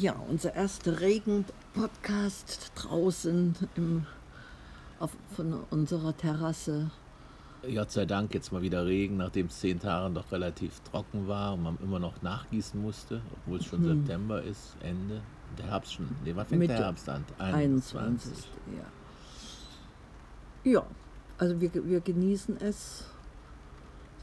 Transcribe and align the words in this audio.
Ja, 0.00 0.14
unser 0.30 0.54
erster 0.54 1.00
Regen-Podcast 1.00 2.72
draußen 2.74 3.54
im, 3.76 4.06
auf, 4.98 5.10
von 5.36 5.52
unserer 5.68 6.16
Terrasse. 6.16 6.90
Gott 7.74 7.90
sei 7.90 8.06
Dank 8.06 8.32
jetzt 8.32 8.50
mal 8.50 8.62
wieder 8.62 8.86
Regen, 8.86 9.18
nachdem 9.18 9.48
es 9.48 9.60
zehn 9.60 9.78
Tage 9.78 10.14
doch 10.14 10.32
relativ 10.32 10.80
trocken 10.90 11.28
war 11.28 11.52
und 11.52 11.64
man 11.64 11.76
immer 11.82 11.98
noch 11.98 12.22
nachgießen 12.22 12.80
musste, 12.80 13.20
obwohl 13.34 13.58
es 13.58 13.66
schon 13.66 13.82
Mhm. 13.82 14.06
September 14.06 14.42
ist, 14.42 14.74
Ende. 14.82 15.20
Der 15.58 15.66
Herbst 15.66 15.92
schon. 15.92 16.08
Nee, 16.24 16.32
wann 16.34 16.46
fängt 16.46 16.60
Mitte 16.60 16.72
der 16.72 16.84
Herbst 16.84 17.06
an? 17.06 17.22
21. 17.38 18.32
Ja. 20.64 20.72
ja, 20.72 20.86
also 21.36 21.60
wir, 21.60 21.74
wir 21.74 22.00
genießen 22.00 22.58
es. 22.58 23.04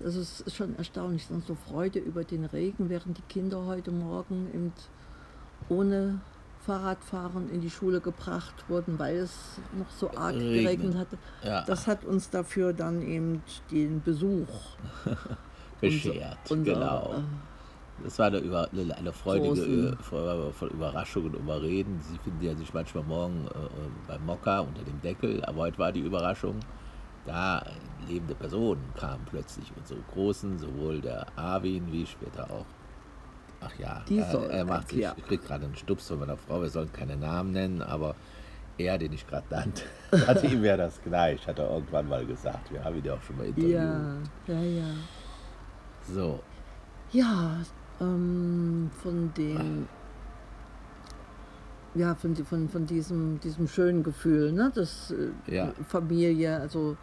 Also 0.04 0.21
es 0.21 0.41
ist 0.41 0.55
schon 0.55 0.75
erstaunlich, 0.75 1.28
so 1.28 1.55
Freude 1.70 2.00
über 2.00 2.23
den 2.23 2.46
Regen, 2.46 2.89
während 2.89 3.20
die 3.20 3.23
Kinder 3.30 3.66
heute 3.68 3.91
Morgen 3.91 4.48
eben 4.55 4.73
ohne 5.70 6.20
Fahrradfahren 6.65 7.49
in 7.49 7.62
die 7.62 7.70
Schule 7.70 8.02
gebracht 8.02 8.66
wurden, 8.67 8.99
weil 8.99 9.17
es 9.17 9.59
noch 9.77 9.89
so 9.89 10.09
arg 10.17 10.35
Regnet. 10.35 10.63
geregnet 10.63 10.95
hatte. 10.98 11.17
Ja, 11.44 11.62
Das 11.66 11.88
hat 11.88 12.03
uns 12.03 12.30
dafür 12.30 12.73
dann 12.73 13.02
eben 13.02 13.41
den 13.72 14.02
Besuch 14.03 14.48
beschert. 15.81 16.38
unser, 16.49 16.73
genau. 16.73 17.16
Das 18.03 18.20
war 18.20 18.27
eine, 18.27 18.38
über, 18.39 18.70
eine, 18.72 18.95
eine 18.95 19.11
freudige 19.11 19.95
Großen- 20.02 20.53
von 20.53 20.70
Überraschungen 20.70 21.34
und 21.34 21.41
Überreden. 21.41 21.99
Sie 22.02 22.17
finden 22.20 22.44
ja 22.44 22.53
sich 22.55 22.72
manchmal 22.73 23.03
morgen 23.03 23.47
äh, 23.47 23.58
äh, 23.66 23.70
beim 24.08 24.25
Mokka 24.25 24.59
unter 24.59 24.84
dem 24.84 25.02
Deckel, 25.02 25.44
aber 25.45 25.61
heute 25.61 25.80
war 25.80 25.91
die 25.91 26.02
Überraschung, 26.02 26.59
da 27.25 27.66
lebende 28.08 28.36
Personen 28.36 28.84
kamen 28.95 29.25
plötzlich. 29.30 29.72
Unsere 29.75 29.99
Großen, 30.13 30.59
sowohl 30.59 31.02
der 31.02 31.25
Arvin 31.36 31.91
wie 31.91 32.05
später 32.05 32.44
auch. 32.52 32.66
Ach 33.61 33.71
ja, 33.79 34.03
Die 34.07 34.20
er, 34.20 34.31
soll- 34.31 34.49
er 34.49 34.66
macht 34.66 34.89
sich, 34.89 34.99
ja. 34.99 35.13
ich 35.17 35.25
krieg 35.25 35.43
gerade 35.45 35.66
einen 35.66 35.75
Stups 35.75 36.07
von 36.07 36.20
meiner 36.20 36.38
Frau, 36.38 36.61
wir 36.61 36.70
sollen 36.70 36.91
keine 36.93 37.17
Namen 37.17 37.52
nennen, 37.52 37.81
aber 37.81 38.16
er, 38.77 38.97
den 38.99 39.13
ich 39.13 39.25
gerade 39.27 39.45
nannte, 39.49 39.83
hatte 40.27 40.45
ihm 40.47 40.64
ja 40.64 40.77
das 40.77 41.02
gleich, 41.03 41.45
hat 41.47 41.58
er 41.59 41.69
irgendwann 41.72 42.08
mal 42.08 42.23
gesagt. 42.25 42.72
Wir 42.72 42.83
haben 42.83 42.97
ihn 42.97 43.05
ja 43.05 43.14
auch 43.16 43.22
schon 43.23 43.38
mal 43.38 43.47
interviewt. 43.47 43.72
Ja, 43.72 44.14
ja, 44.47 44.61
ja. 44.61 44.86
So, 46.14 46.39
Ja, 47.11 47.58
ähm, 47.99 48.91
von 49.02 49.33
den, 49.36 49.88
ja, 51.95 52.14
von, 52.16 52.36
von, 52.36 52.69
von 52.69 52.86
diesem, 52.86 53.39
diesem 53.39 53.67
schönen 53.67 54.03
Gefühl, 54.03 54.52
ne, 54.52 54.71
das 54.75 55.11
äh, 55.11 55.53
Ja. 55.55 55.73
Familie, 55.88 56.58
also 56.59 56.95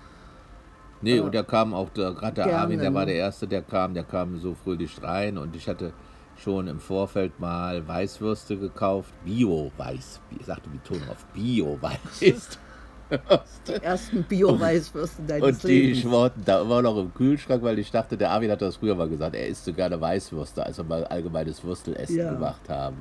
Nee, 1.01 1.17
Äh, 1.19 1.21
und 1.21 1.35
der 1.35 1.45
kam 1.45 1.75
auch, 1.75 1.93
gerade 1.93 2.33
der. 2.35 2.59
Armin, 2.59 2.79
der 2.79 2.95
war 2.95 3.05
der 3.05 3.17
Erste, 3.17 3.47
der 3.49 3.61
kam, 3.63 3.93
der 3.93 4.05
kam 4.05 4.39
so 4.39 4.55
fröhlich 4.55 5.03
rein 5.03 5.37
und 5.37 5.55
ich 5.57 5.69
hatte 5.69 5.93
schon 6.37 6.67
im 6.69 6.81
Vorfeld 6.81 7.39
mal 7.41 7.87
Weißwürste 7.87 8.57
gekauft, 8.57 9.13
Bio-Weiß, 9.25 10.21
ich 10.39 10.47
sagte 10.47 10.69
Betonung 10.69 11.09
auf 11.09 11.25
Bio-Weiß. 11.33 12.59
die 13.69 13.83
ersten 13.83 14.23
Bio-Weißwürste 14.25 15.23
deines 15.23 15.47
und 15.47 15.63
die 15.65 15.81
Lebens. 15.83 16.01
schworten 16.03 16.43
da 16.45 16.63
immer 16.63 16.83
noch 16.83 16.97
im 16.97 17.13
Kühlschrank, 17.15 17.63
weil 17.63 17.79
ich 17.79 17.91
dachte, 17.91 18.17
der 18.17 18.31
Armin 18.31 18.51
hat 18.51 18.63
das 18.63 18.77
früher 18.77 18.95
mal 18.95 19.09
gesagt, 19.09 19.35
er 19.37 19.47
isst 19.47 19.65
so 19.65 19.73
gerne 19.73 20.01
Weißwürste, 20.01 20.65
als 20.65 20.79
wir 20.79 20.85
mal 20.85 21.05
allgemeines 21.05 21.63
Würstelessen 21.63 22.17
Ja. 22.17 22.33
gemacht 22.33 22.69
haben. 22.69 22.97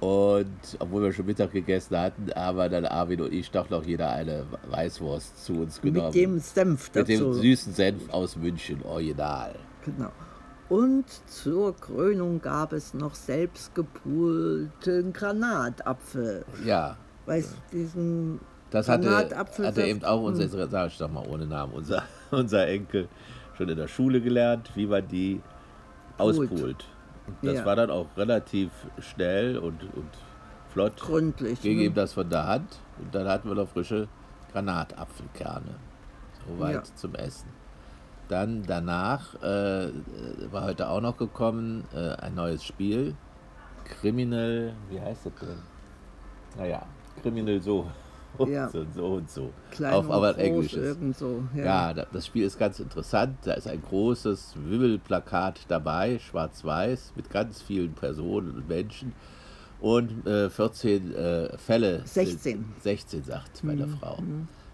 Und 0.00 0.46
obwohl 0.78 1.02
wir 1.02 1.12
schon 1.12 1.26
Mittag 1.26 1.50
gegessen 1.52 1.98
hatten, 1.98 2.32
aber 2.32 2.68
dann 2.68 2.84
Armin 2.86 3.20
und 3.20 3.32
ich 3.32 3.50
doch 3.50 3.68
noch 3.68 3.84
jeder 3.84 4.10
eine 4.12 4.44
Weißwurst 4.70 5.44
zu 5.44 5.54
uns 5.54 5.80
genommen. 5.80 6.06
Mit 6.06 6.14
dem 6.14 6.38
Senf 6.38 6.90
Mit 6.94 7.08
dem 7.08 7.18
dazu. 7.18 7.32
süßen 7.34 7.72
Senf 7.74 8.08
aus 8.10 8.36
München, 8.36 8.80
original. 8.84 9.54
Genau. 9.84 10.10
Und 10.68 11.06
zur 11.28 11.74
Krönung 11.76 12.42
gab 12.42 12.72
es 12.74 12.92
noch 12.92 13.14
selbstgepulten 13.14 15.12
Granatapfel. 15.12 16.44
Ja, 16.64 16.96
Weißt 17.26 17.52
du, 17.70 17.76
diesen 17.76 18.40
das 18.70 18.88
hatte, 18.88 19.10
hatte 19.36 19.82
eben 19.82 20.02
auch 20.04 20.22
unser, 20.22 20.44
Hm. 20.44 20.70
sag 20.70 20.88
ich 20.88 20.98
doch 20.98 21.10
mal 21.10 21.26
ohne 21.26 21.46
Namen, 21.46 21.72
unser, 21.74 22.02
unser 22.30 22.66
Enkel 22.66 23.08
schon 23.56 23.68
in 23.68 23.76
der 23.76 23.88
Schule 23.88 24.20
gelernt, 24.20 24.70
wie 24.74 24.86
man 24.86 25.06
die 25.08 25.40
Pult. 26.16 26.38
auspult. 26.38 26.84
Und 27.26 27.36
das 27.42 27.54
Ja. 27.56 27.64
war 27.66 27.76
dann 27.76 27.90
auch 27.90 28.06
relativ 28.16 28.70
schnell 28.98 29.58
und, 29.58 29.82
und 29.94 30.08
flott. 30.72 30.96
gründlich. 31.00 31.60
Ging 31.60 31.78
ne? 31.78 31.84
ihm 31.84 31.94
das 31.94 32.12
von 32.14 32.28
der 32.30 32.46
Hand 32.46 32.78
und 32.98 33.14
dann 33.14 33.26
hatten 33.28 33.48
wir 33.48 33.54
noch 33.54 33.68
frische 33.68 34.08
Granatapfelkerne. 34.52 35.74
Soweit 36.46 36.74
Ja. 36.74 36.82
zum 36.94 37.14
Essen. 37.14 37.48
Dann 38.28 38.62
danach 38.66 39.34
äh, 39.42 39.90
war 40.50 40.64
heute 40.64 40.88
auch 40.88 41.00
noch 41.00 41.16
gekommen 41.16 41.84
äh, 41.94 42.10
ein 42.16 42.34
neues 42.34 42.62
Spiel. 42.62 43.14
Criminal, 44.00 44.74
wie 44.90 45.00
heißt 45.00 45.26
das 45.26 45.32
denn? 45.40 45.58
Naja, 46.58 46.84
Criminal 47.22 47.60
so 47.60 47.86
und 48.38 48.50
Ja. 48.50 48.68
so 48.68 48.80
und 48.80 48.94
so 48.94 49.06
und 49.06 49.30
so. 49.30 49.50
Klein 49.70 49.94
Auf 49.94 50.06
und 50.06 50.12
aber 50.12 50.34
groß, 50.34 50.42
Englisches. 50.42 50.96
So. 51.18 51.42
Ja. 51.54 51.64
Ja, 51.64 51.94
da- 51.94 52.06
das 52.12 52.26
Spiel 52.26 52.44
ist 52.44 52.58
ganz 52.58 52.78
interessant. 52.80 53.38
Da 53.44 53.54
ist 53.54 53.66
ein 53.66 53.80
großes 53.82 54.54
Wimmelplakat 54.62 55.60
dabei, 55.68 56.18
schwarz-weiß, 56.18 57.14
mit 57.16 57.30
ganz 57.30 57.62
vielen 57.62 57.94
Personen 57.94 58.50
und 58.56 58.68
Menschen. 58.68 59.14
Und 59.80 60.26
äh, 60.26 60.50
14 60.50 61.14
äh, 61.14 61.56
Fälle. 61.56 62.02
16. 62.04 62.74
16, 62.80 63.24
sagt 63.24 63.64
meine 63.64 63.86
Mhm, 63.86 63.96
Frau. 63.98 64.18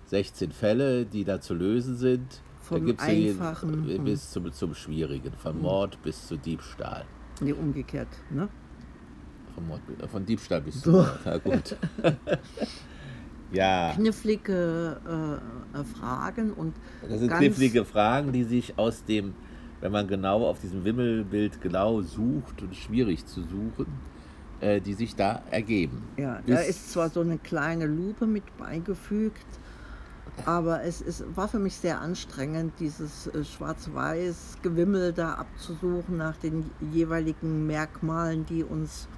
16 0.07 0.51
Fälle, 0.51 1.05
die 1.07 1.25
da 1.25 1.41
zu 1.41 1.55
lösen 1.55 1.97
sind. 1.97 2.41
Vom 2.65 2.97
da 2.97 3.07
ja 3.07 3.13
jeden- 3.13 3.41
Einfachen, 3.41 3.91
äh, 3.91 3.99
bis 3.99 4.31
zum, 4.31 4.53
zum 4.53 4.75
Schwierigen. 4.75 5.33
Von 5.37 5.61
Mord 5.61 6.03
bis 6.03 6.27
zu 6.27 6.37
Diebstahl. 6.37 7.05
Nee, 7.41 7.53
umgekehrt. 7.53 8.09
Ne? 8.31 8.49
Von, 9.55 9.67
Mord, 9.69 9.81
äh, 10.03 10.09
von 10.09 10.25
Diebstahl 10.25 10.61
bis 10.63 10.81
zu 10.81 10.91
So. 10.91 10.97
Mord. 10.99 11.19
Na 11.25 11.39
gut. 11.39 11.77
ja. 13.53 13.93
Knifflige 13.95 15.01
äh, 15.75 15.79
äh, 15.81 15.85
Fragen 15.85 16.53
und 16.53 16.75
Das 17.09 17.21
sind 17.21 17.31
knifflige 17.33 17.85
Fragen, 17.85 18.33
die 18.33 18.45
sich 18.45 18.79
aus 18.79 19.05
dem, 19.05 19.35
wenn 19.81 19.93
man 19.93 20.09
genau 20.09 20.47
auf 20.47 20.61
diesem 20.61 20.85
Wimmelbild 20.85 21.61
genau 21.61 22.01
sucht 22.03 22.63
und 22.63 22.75
schwierig 22.75 23.27
zu 23.27 23.43
suchen, 23.43 23.87
äh, 24.61 24.81
die 24.81 24.95
sich 24.95 25.15
da 25.15 25.43
ergeben. 25.51 26.03
Ja, 26.17 26.41
da 26.47 26.59
ist 26.61 26.91
zwar 26.93 27.11
so 27.11 27.21
eine 27.21 27.39
kleine 27.39 27.87
Lupe 27.87 28.27
mit 28.27 28.45
beigefügt, 28.57 29.45
aber 30.47 30.83
es 30.83 31.01
ist, 31.01 31.25
war 31.37 31.49
für 31.49 31.59
mich 31.59 31.77
sehr 31.77 32.01
anstrengend, 32.01 32.75
dieses 32.81 33.29
äh, 33.29 33.45
schwarz-weiß 33.45 34.59
Gewimmel 34.63 35.13
da 35.13 35.35
abzusuchen 35.35 36.17
nach 36.17 36.37
den 36.37 36.71
jeweiligen 36.93 37.67
Merkmalen, 37.67 38.45
die 38.47 38.65
uns 38.65 39.09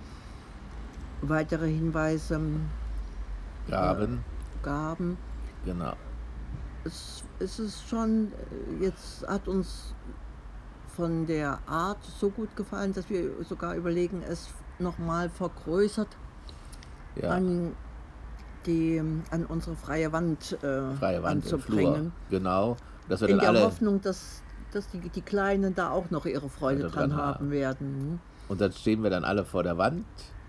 weitere 1.22 1.68
Hinweise 1.68 2.40
Gaben, 3.68 4.24
gaben. 4.62 5.18
genau. 5.64 5.94
Es, 6.84 7.24
es 7.40 7.58
ist 7.58 7.88
schon, 7.88 8.32
äh, 8.80 8.84
jetzt 8.84 9.26
hat 9.26 9.48
uns 9.48 9.94
von 10.94 11.26
der 11.26 11.58
Art 11.66 12.02
so 12.04 12.30
gut 12.30 12.54
gefallen, 12.56 12.92
dass 12.92 13.10
wir 13.10 13.42
sogar 13.44 13.74
überlegen, 13.74 14.22
es 14.22 14.48
nochmal 14.78 15.28
vergrößert 15.28 16.08
Ja, 17.16 17.30
an, 17.30 17.74
die, 18.66 19.00
an 19.30 19.46
unsere 19.46 19.76
freie 19.76 20.12
Wand, 20.12 20.52
äh, 20.62 20.94
freie 20.98 21.22
Wand 21.22 21.44
anzubringen. 21.44 22.12
Genau. 22.30 22.76
Dass 23.08 23.20
wir 23.20 23.28
In 23.28 23.38
der 23.38 23.48
alle, 23.50 23.62
Hoffnung, 23.62 24.00
dass, 24.00 24.42
dass 24.72 24.88
die, 24.90 24.98
die 24.98 25.22
Kleinen 25.22 25.74
da 25.74 25.90
auch 25.90 26.10
noch 26.10 26.26
ihre 26.26 26.48
Freude 26.48 26.82
dran 26.88 27.10
dran 27.10 27.16
haben 27.16 27.50
werden. 27.50 28.20
und 28.48 28.60
dann 28.60 28.72
stehen 28.72 29.02
wir 29.02 29.10
dann 29.10 29.24
alle 29.24 29.44
vor 29.44 29.62
der 29.62 29.78
Wand, 29.78 30.04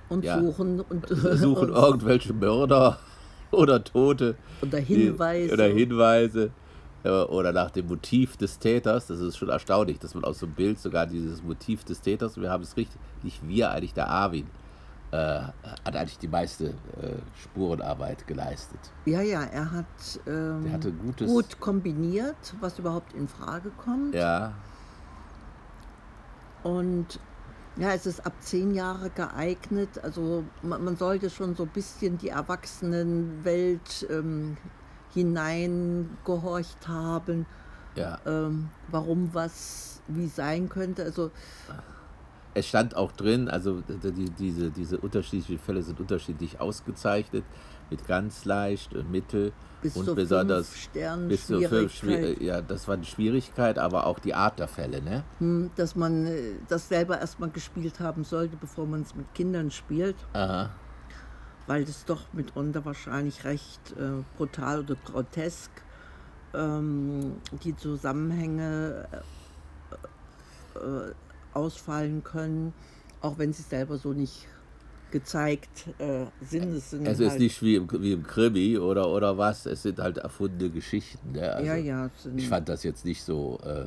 Und 0.09 0.23
Ja. 0.23 0.39
suchen 0.39 0.79
und 0.81 1.07
suchen 1.09 1.69
und, 1.69 1.75
irgendwelche 1.75 2.33
Mörder 2.33 2.97
oder 3.51 3.83
Tote. 3.83 4.35
oder 4.61 4.79
die- 4.79 4.85
Hinweise. 4.95 5.53
Oder 5.53 5.65
Hinweise. 5.65 6.51
äh, 7.03 7.09
Oder 7.09 7.51
nach 7.53 7.69
dem 7.71 7.87
Motiv 7.87 8.37
des 8.37 8.57
Täters. 8.57 9.07
Das 9.07 9.19
ist 9.19 9.37
schon 9.37 9.49
erstaunlich, 9.49 9.99
dass 9.99 10.15
man 10.15 10.23
aus 10.23 10.39
so 10.39 10.45
einem 10.47 10.55
Bild 10.55 10.79
sogar 10.79 11.05
dieses 11.05 11.43
Motiv 11.43 11.83
des 11.83 12.01
Täters, 12.01 12.37
wir 12.41 12.49
haben 12.49 12.63
es 12.63 12.75
richtig, 12.75 12.99
nicht 13.23 13.47
wir, 13.47 13.69
eigentlich 13.71 13.93
der 13.93 14.09
Arvin, 14.09 14.47
äh, 15.11 15.41
hat 15.85 15.95
eigentlich 15.95 16.19
die 16.19 16.27
meiste 16.27 16.65
äh, 17.01 17.15
Spurenarbeit 17.41 18.27
geleistet. 18.27 18.79
Ja, 19.05 19.21
ja, 19.21 19.43
er 19.43 19.71
hat, 19.71 20.19
ähm, 20.27 20.71
hatte 20.71 20.91
gutes. 20.91 21.27
gut 21.27 21.59
kombiniert, 21.59 22.55
was 22.59 22.77
überhaupt 22.79 23.13
in 23.13 23.27
Frage 23.27 23.71
kommt. 23.71 24.15
Ja, 24.15 24.53
Und 26.63 27.19
ja, 27.77 27.93
es 27.93 28.05
ist 28.05 28.25
ab 28.25 28.33
zehn 28.39 28.73
Jahre 28.73 29.09
geeignet. 29.09 30.03
Also 30.03 30.43
man, 30.61 30.83
man 30.83 30.97
sollte 30.97 31.29
schon 31.29 31.55
so 31.55 31.63
ein 31.63 31.69
bisschen 31.69 32.17
die 32.17 32.29
Erwachsenenwelt 32.29 34.07
ähm, 34.09 34.57
hineingehorcht 35.13 36.87
haben, 36.87 37.45
ja. 37.95 38.19
ähm, 38.25 38.69
warum 38.89 39.33
was 39.33 40.01
wie 40.07 40.27
sein 40.27 40.69
könnte. 40.69 41.03
Also 41.03 41.31
es 42.57 42.67
stand 42.67 42.95
auch 42.95 43.11
drin, 43.11 43.47
also 43.49 43.81
die, 43.87 44.29
diese, 44.31 44.71
diese 44.71 44.97
unterschiedlichen 44.97 45.59
Fälle 45.59 45.83
sind 45.83 45.99
unterschiedlich 45.99 46.59
ausgezeichnet, 46.59 47.43
mit 47.89 48.05
ganz 48.07 48.45
leicht, 48.45 48.93
äh, 48.93 49.03
mittel 49.03 49.53
Bis 49.81 49.95
und 49.95 50.05
zu 50.05 50.15
besonders 50.15 50.69
fünf 50.69 51.29
bis 51.29 51.47
zu 51.47 51.61
fünf 51.61 51.93
Schwierigkeit. 51.93 52.37
Schwier- 52.37 52.43
ja, 52.43 52.61
das 52.61 52.87
war 52.87 52.97
die 52.97 53.05
Schwierigkeit, 53.05 53.77
aber 53.79 54.07
auch 54.07 54.19
die 54.19 54.33
Art 54.33 54.59
der 54.59 54.67
Fälle, 54.67 55.01
ne? 55.01 55.23
Hm, 55.39 55.71
dass 55.75 55.95
man 55.95 56.25
äh, 56.25 56.55
das 56.67 56.89
selber 56.89 57.19
erstmal 57.19 57.49
gespielt 57.49 57.99
haben 57.99 58.23
sollte, 58.23 58.57
bevor 58.57 58.85
man 58.85 59.03
es 59.03 59.15
mit 59.15 59.33
Kindern 59.33 59.71
spielt, 59.71 60.17
Aha. 60.33 60.71
weil 61.67 61.83
es 61.83 62.05
doch 62.05 62.33
mitunter 62.33 62.83
wahrscheinlich 62.85 63.43
recht 63.45 63.93
äh, 63.97 64.23
brutal 64.35 64.79
oder 64.79 64.95
grotesk 65.05 65.71
ähm, 66.53 67.37
die 67.63 67.75
Zusammenhänge 67.75 69.07
äh, 69.11 70.79
äh, 70.79 71.13
ausfallen 71.53 72.23
können, 72.23 72.73
auch 73.21 73.37
wenn 73.37 73.53
sie 73.53 73.63
selber 73.63 73.97
so 73.97 74.13
nicht 74.13 74.47
gezeigt 75.11 75.87
äh, 75.99 76.25
sind. 76.41 76.73
Es 76.75 76.89
sind 76.91 77.07
Es 77.07 77.19
ist 77.19 77.29
halt, 77.31 77.39
nicht 77.39 77.61
wie 77.61 77.75
im, 77.75 77.87
wie 78.01 78.11
im 78.11 78.23
Krimi 78.23 78.77
oder, 78.77 79.07
oder 79.09 79.37
was, 79.37 79.65
es 79.65 79.83
sind 79.83 79.99
halt 79.99 80.17
erfundene 80.17 80.69
Geschichten. 80.69 81.31
Ne? 81.31 81.53
Also, 81.53 81.65
ja, 81.65 81.75
ja, 81.75 82.05
es 82.07 82.25
Ich 82.35 82.47
fand 82.49 82.67
das 82.67 82.83
jetzt 82.83 83.05
nicht 83.05 83.23
so, 83.23 83.57
äh, 83.63 83.85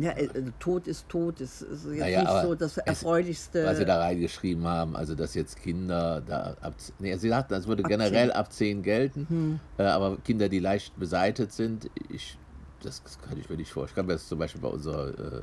ja, 0.00 0.12
äh, 0.12 0.26
äh, 0.26 0.52
Tod 0.60 0.86
ist 0.86 1.08
Tod, 1.08 1.40
es 1.40 1.60
ist 1.60 1.86
jetzt 1.86 1.98
Naja, 1.98 2.20
nicht 2.22 2.42
so 2.42 2.54
das 2.54 2.78
es- 2.78 2.86
erfreulichste. 2.86 3.64
was 3.64 3.78
sie 3.78 3.84
da 3.84 3.98
reingeschrieben 3.98 4.64
haben, 4.64 4.94
also 4.94 5.16
dass 5.16 5.34
jetzt 5.34 5.56
Kinder 5.60 6.20
da 6.24 6.56
ab, 6.60 6.74
nee, 7.00 7.16
sie 7.16 7.28
sagten, 7.30 7.54
das 7.54 7.66
würde 7.66 7.82
Ab 7.82 7.88
generell 7.90 8.28
10. 8.28 8.30
ab 8.36 8.52
10 8.52 8.82
gelten, 8.84 9.58
äh, 9.76 9.82
aber 9.82 10.18
Kinder, 10.18 10.48
die 10.48 10.60
leicht 10.60 10.96
beseitet 11.00 11.50
sind, 11.52 11.90
ich, 12.10 12.38
das 12.82 13.02
kann 13.26 13.38
ich 13.38 13.48
mir 13.48 13.56
nicht 13.56 13.72
vorstellen. 13.72 13.90
Ich 13.90 13.94
kann 13.96 14.06
mir 14.06 14.12
das 14.14 14.28
zum 14.28 14.38
Beispiel 14.38 14.60
bei 14.60 14.68
unserer 14.68 15.08
äh, 15.08 15.42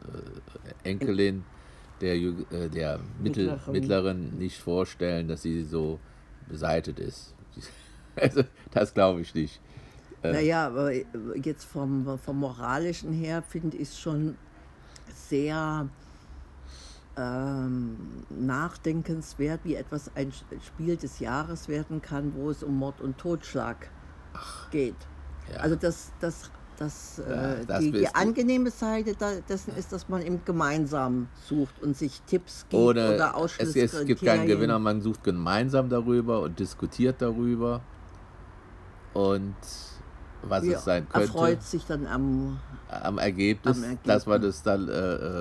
Enkelin, 0.83 1.43
der, 2.01 2.15
äh, 2.15 2.69
der 2.69 2.99
Mittel, 3.21 3.59
Mittleren. 3.71 4.37
Nicht 4.37 4.59
vorstellen, 4.59 5.27
dass 5.27 5.41
sie 5.41 5.63
so 5.63 5.99
beseitet 6.47 6.99
ist. 6.99 7.33
Also, 8.17 8.43
das 8.71 8.93
glaube 8.93 9.19
ich 9.19 9.35
nicht. 9.35 9.59
Naja, 10.23 10.67
aber 10.67 10.93
äh, 10.93 11.03
jetzt 11.43 11.65
vom, 11.65 12.17
vom 12.17 12.39
Moralischen 12.39 13.11
her 13.11 13.41
finde 13.41 13.75
ich 13.75 13.89
es 13.89 13.99
schon 13.99 14.37
sehr 15.13 15.89
ähm, 17.17 17.97
nachdenkenswert, 18.29 19.61
wie 19.63 19.75
etwas 19.75 20.11
ein 20.15 20.31
Spiel 20.31 20.97
des 20.97 21.19
Jahres 21.19 21.67
werden 21.67 22.01
kann, 22.01 22.33
wo 22.35 22.49
es 22.49 22.63
um 22.63 22.77
Mord 22.77 23.01
und 23.01 23.17
Totschlag 23.17 23.89
geht. 24.71 24.95
Ja. 25.51 25.59
Also 25.59 25.75
das, 25.75 26.11
das, 26.19 26.51
das, 26.77 27.21
Ja, 27.27 27.53
äh, 27.53 27.65
das 27.65 27.79
die, 27.79 27.91
die 27.91 28.07
angenehme 28.13 28.71
Seite 28.71 29.15
dessen 29.47 29.75
ist, 29.75 29.91
dass 29.91 30.09
man 30.09 30.21
eben 30.21 30.41
gemeinsam 30.45 31.27
sucht 31.47 31.81
und 31.81 31.95
sich 31.97 32.21
Tipps 32.27 32.65
gibt 32.69 32.81
Ohne, 32.81 33.15
oder 33.15 33.15
es, 33.15 33.33
Ausschlusskriterien. 33.33 34.01
es 34.01 34.05
gibt 34.05 34.23
keinen 34.23 34.47
Gewinner, 34.47 34.79
man 34.79 35.01
sucht 35.01 35.23
gemeinsam 35.23 35.89
darüber 35.89 36.41
und 36.41 36.59
diskutiert 36.59 37.21
darüber. 37.21 37.81
Und 39.13 39.55
was 40.49 40.63
Ja, 40.65 40.77
es 40.77 40.85
sein 40.85 41.07
könnte 41.09 41.27
erfreut 41.27 41.63
sich 41.63 41.85
dann 41.85 42.05
am, 42.07 42.59
am 42.89 43.17
Ergebnis, 43.17 43.77
am 43.77 43.83
Ergebnis. 43.83 44.07
dass 44.13 44.25
man 44.25 44.43
es 44.43 44.63
dann 44.63 44.87
äh, 44.87 44.91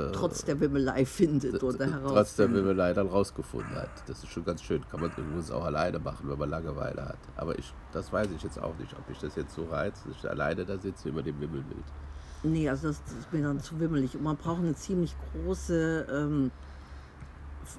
äh, 0.09 0.13
trotz 0.13 0.45
der 0.45 0.59
Wimmelei 0.61 1.05
findet 1.05 1.63
oder 1.63 1.87
heraus. 1.91 2.13
trotz 2.13 2.37
der 2.37 2.53
Wimmelei 2.53 2.93
dann 2.95 3.07
rausgefunden 3.09 3.75
hat. 3.77 3.91
Das 4.07 4.23
ist 4.23 4.29
schon 4.31 4.45
ganz 4.45 4.63
schön. 4.63 4.83
Kann 4.91 5.01
man 5.01 5.11
übrigens 5.11 5.51
auch 5.51 5.65
alleine 5.65 5.99
machen, 5.99 6.29
wenn 6.31 6.39
man 6.39 6.51
Langeweile 6.51 7.05
hat. 7.05 7.19
Aber 7.37 7.59
ich, 7.59 7.73
das 7.93 8.13
weiß 8.13 8.29
ich 8.37 8.43
jetzt 8.43 8.59
auch 8.63 8.77
nicht, 8.79 8.93
ob 8.95 9.09
ich 9.11 9.19
das 9.19 9.37
jetzt 9.37 9.55
so 9.55 9.65
reizt, 9.65 10.05
dass 10.07 10.17
ich 10.17 10.29
alleine 10.31 10.65
da 10.65 10.79
sitze 10.79 11.09
über 11.09 11.23
dem 11.23 11.41
Wimmelbild. 11.41 11.85
Nee, 12.43 12.69
also 12.69 12.89
das, 12.89 13.03
das 13.05 13.15
ist 13.15 13.33
mir 13.33 13.43
dann 13.43 13.61
zu 13.61 13.79
wimmelig. 13.81 14.15
Und 14.17 14.23
man 14.23 14.37
braucht 14.37 14.59
eine 14.61 14.75
ziemlich 14.75 15.15
große 15.33 16.07
ähm, 16.13 16.51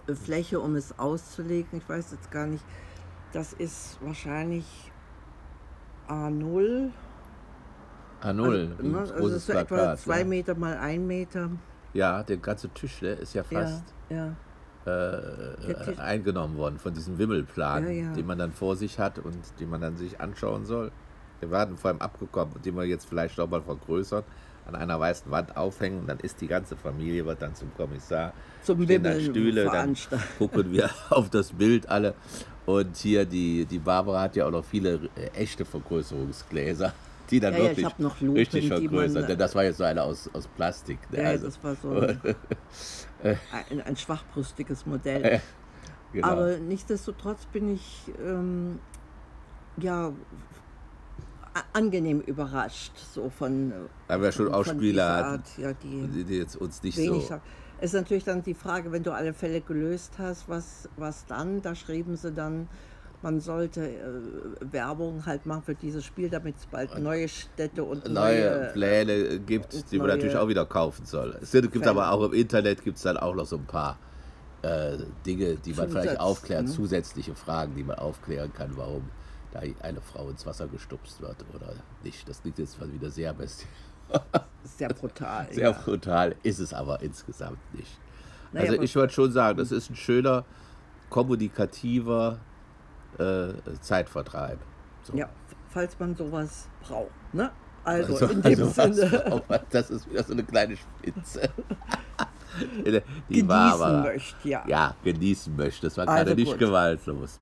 F- 0.07 0.17
Fläche, 0.19 0.59
um 0.59 0.75
es 0.75 0.97
auszulegen. 0.97 1.79
Ich 1.79 1.87
weiß 1.87 2.11
jetzt 2.11 2.31
gar 2.31 2.47
nicht. 2.47 2.63
Das 3.31 3.53
ist 3.53 3.97
wahrscheinlich 4.01 4.65
A0. 6.07 6.89
A0, 8.23 8.43
Also, 8.43 8.79
wie 8.79 8.87
ein 8.87 8.91
ne, 8.91 8.99
also 8.99 9.27
ist 9.27 9.45
so 9.47 9.53
etwa 9.53 9.63
Plakat. 9.63 9.99
zwei 9.99 10.19
ja. 10.19 10.25
Meter 10.25 10.55
mal 10.55 10.77
ein 10.77 11.05
Meter. 11.07 11.49
ja, 11.93 12.23
der 12.23 12.37
ganze 12.37 12.69
Tisch 12.69 13.01
ne, 13.01 13.09
ist 13.13 13.33
ja 13.33 13.43
fast 13.43 13.83
Ja, 14.09 14.15
ja. 14.85 14.91
äh, 14.91 15.65
Der 15.67 15.99
eingenommen 15.99 16.57
worden 16.57 16.77
von 16.79 16.93
diesem 16.93 17.17
Wimmelplan, 17.17 17.83
den 18.15 18.25
man 18.25 18.37
dann 18.37 18.51
vor 18.51 18.75
sich 18.75 18.99
hat 18.99 19.19
und 19.19 19.37
den 19.59 19.69
man 19.69 19.81
dann 19.81 19.97
sich 19.97 20.19
anschauen 20.19 20.65
soll. 20.65 20.91
Der 21.41 21.51
war 21.51 21.65
dann 21.65 21.77
vor 21.77 21.89
allem 21.91 22.01
abgekommen 22.01 22.55
und 22.55 22.65
den 22.65 22.75
wir 22.75 22.85
jetzt 22.85 23.07
vielleicht 23.09 23.39
auch 23.39 23.49
mal 23.49 23.61
vergrößern, 23.61 24.23
an 24.67 24.75
einer 24.75 24.99
weißen 24.99 25.29
Wand 25.31 25.55
aufhängen 25.57 25.99
und 25.99 26.07
dann 26.09 26.19
ist 26.19 26.41
die 26.41 26.47
ganze 26.47 26.75
Familie, 26.75 27.25
wird 27.25 27.41
dann 27.41 27.53
zum 27.53 27.71
Kommissar, 27.75 28.33
Zum 28.63 28.87
Wimmeln 28.87 29.21
Stühle, 29.21 29.65
dann 29.65 29.95
gucken 30.39 30.71
wir 30.71 30.89
auf 31.09 31.29
das 31.29 31.51
Bild 31.51 31.87
alle. 31.89 32.15
Und 32.65 32.95
hier 32.97 33.25
die, 33.25 33.65
die 33.65 33.77
Barbara 33.77 34.21
hat 34.21 34.35
ja 34.35 34.47
auch 34.47 34.51
noch 34.51 34.65
viele 34.65 35.01
äh, 35.15 35.27
echte 35.35 35.65
Vergrößerungsgläser, 35.65 36.93
die 37.31 37.39
dann 37.39 37.53
Ja, 37.53 37.59
ja, 37.59 37.71
ich 37.71 37.77
wirklich 37.77 37.97
noch 37.99 38.21
Lupen, 38.21 38.37
richtig 38.37 38.67
vergrößert. 38.67 39.29
Denn 39.29 39.37
das 39.37 39.55
war 39.55 39.63
jetzt 39.63 39.77
so 39.77 39.83
eine 39.83 40.03
aus, 40.03 40.29
aus 40.33 40.47
Plastik. 40.47 40.99
ne? 41.11 41.23
Ja, 41.23 41.29
Also, 41.29 41.45
das 41.45 41.63
war 41.63 41.75
so 41.75 41.89
ein, 41.91 42.19
ein, 43.69 43.81
ein 43.81 43.95
schwachbrüstiges 43.95 44.85
Modell. 44.85 45.41
genau. 46.13 46.27
Aber 46.27 46.57
nichtsdestotrotz 46.57 47.45
bin 47.47 47.73
ich 47.73 48.11
ähm, 48.25 48.79
ja 49.77 50.11
angenehm 51.73 52.21
überrascht, 52.21 52.97
so 52.97 53.29
von. 53.29 53.71
äh, 53.71 53.75
Haben 54.11 54.23
wir 54.23 54.31
schon 54.31 54.47
von 54.47 54.55
auch 54.55 54.63
dieser 54.63 54.75
Spieler 54.75 55.15
hatten, 55.15 55.27
Art, 55.37 55.57
ja, 55.57 55.73
die 55.73 56.23
die, 56.25 56.37
jetzt 56.37 56.55
uns 56.57 56.83
nicht 56.83 56.97
wenig 56.97 57.23
so. 57.23 57.27
sagen. 57.29 57.41
Es 57.77 57.93
ist 57.93 57.99
natürlich 57.99 58.23
dann 58.23 58.41
die 58.41 58.53
Frage, 58.53 58.91
wenn 58.91 59.03
du 59.03 59.11
alle 59.11 59.33
Fälle 59.33 59.61
gelöst 59.61 60.13
hast, 60.17 60.47
was, 60.47 60.87
was 60.95 61.25
dann? 61.25 61.61
Da 61.61 61.75
schrieben 61.75 62.15
sie 62.15 62.31
dann, 62.31 62.69
man 63.25 63.39
sollte 63.39 63.81
äh, 63.81 64.71
Werbung 64.71 65.25
halt 65.25 65.47
machen 65.47 65.63
für 65.63 65.73
dieses 65.73 66.05
Spiel, 66.05 66.29
damit 66.29 66.57
es 66.57 66.67
bald 66.67 66.97
neue 66.99 67.27
Städte 67.27 67.83
und 67.83 68.07
neue 68.07 68.51
neue, 68.51 68.71
Pläne 68.73 69.39
gibt, 69.39 69.91
die 69.91 69.97
man 69.97 70.09
natürlich 70.09 70.35
auch 70.35 70.47
wieder 70.47 70.65
kaufen 70.67 71.07
soll. 71.07 71.35
Es 71.41 71.51
gibt 71.51 71.73
Fälle. 71.73 71.89
aber 71.89 72.11
auch 72.11 72.23
im 72.25 72.33
Internet 72.33 72.83
gibt 72.83 72.97
es 72.97 73.03
dann 73.03 73.17
auch 73.17 73.33
noch 73.33 73.47
so 73.47 73.57
ein 73.57 73.65
paar 73.65 73.97
äh, 74.61 74.97
Dinge, 75.25 75.55
die 75.55 75.73
man 75.73 75.89
vielleicht 75.89 76.19
aufklärt, 76.19 76.65
ne? 76.65 76.71
zusätzliche 76.71 77.33
Fragen, 77.33 77.73
die 77.75 77.83
man 77.83 77.97
aufklären 77.97 78.53
kann, 78.53 78.77
warum 78.77 79.09
da 79.51 79.61
eine 79.81 80.01
Frau 80.01 80.29
ins 80.29 80.45
Wasser 80.45 80.67
gestupst 80.67 81.19
wird 81.19 81.37
oder 81.55 81.73
nicht. 82.03 82.29
Das 82.29 82.43
klingt 82.43 82.59
jetzt 82.59 82.79
mal 82.79 82.93
wieder 82.93 83.09
sehr 83.09 83.33
bestial. 83.33 83.71
sehr 84.63 84.89
brutal. 84.89 85.47
Sehr 85.51 85.71
ja. 85.71 85.71
brutal 85.71 86.35
ist 86.43 86.59
es 86.59 86.75
aber 86.75 87.01
insgesamt 87.01 87.57
nicht. 87.73 87.99
Naja, 88.53 88.69
also 88.69 88.83
ich 88.83 88.93
würde 88.95 89.11
schon 89.11 89.31
sagen, 89.31 89.57
das 89.57 89.71
ist 89.71 89.89
ein 89.89 89.95
schöner, 89.95 90.45
kommunikativer 91.09 92.39
äh, 93.19 93.53
Zeitvertreib. 93.81 94.59
So. 95.03 95.15
Ja, 95.15 95.29
falls 95.69 95.97
man 95.99 96.15
sowas 96.15 96.67
braucht. 96.81 97.11
Ne? 97.33 97.51
Also, 97.83 98.13
Also, 98.13 98.25
in 98.27 98.41
dem 98.41 98.45
also 98.63 98.77
was 98.77 98.95
Sinne 98.95 99.19
braucht 99.29 99.49
man? 99.49 99.59
das 99.69 99.89
ist 99.91 100.09
wieder 100.09 100.23
so 100.23 100.33
eine 100.33 100.43
kleine 100.43 100.75
Spitze. 100.75 101.49
Die 102.57 103.01
genießen 103.29 103.47
Barbara. 103.47 104.01
möchte, 104.03 104.47
ja. 104.49 104.63
Ja, 104.65 104.95
genießen 105.03 105.55
möchte. 105.55 105.87
Das 105.87 105.97
war 105.97 106.07
Also 106.07 106.23
gerade 106.23 106.35
nicht 106.39 106.57
gewaltlos. 106.57 107.33